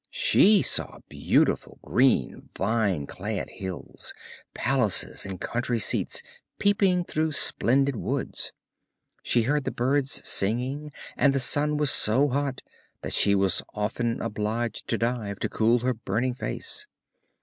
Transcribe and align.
She 0.09 0.63
saw 0.63 0.97
beautiful 1.09 1.77
green, 1.83 2.49
vine 2.57 3.05
clad 3.05 3.51
hills; 3.51 4.15
palaces 4.55 5.27
and 5.27 5.39
country 5.39 5.77
seats 5.77 6.23
peeping 6.57 7.03
through 7.05 7.33
splendid 7.33 7.95
woods. 7.95 8.51
She 9.21 9.43
heard 9.43 9.63
the 9.63 9.69
birds 9.69 10.27
singing, 10.27 10.91
and 11.15 11.33
the 11.35 11.39
sun 11.39 11.77
was 11.77 11.91
so 11.91 12.29
hot 12.29 12.61
that 13.03 13.13
she 13.13 13.35
was 13.35 13.61
often 13.75 14.19
obliged 14.23 14.87
to 14.87 14.97
dive, 14.97 15.37
to 15.41 15.49
cool 15.49 15.77
her 15.85 15.93
burning 15.93 16.33
face. 16.33 16.87